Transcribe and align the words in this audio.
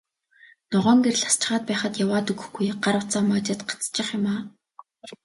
Ногоон 0.71 0.99
гэрэл 1.05 1.23
асчхаад 1.29 1.63
байхад 1.69 1.93
яваад 2.05 2.27
өгөхгүй, 2.31 2.67
гар 2.83 2.95
утсаа 3.01 3.23
маажаад 3.29 3.61
гацчих 3.69 4.07
юм 4.17 4.25
аа. 4.33 4.41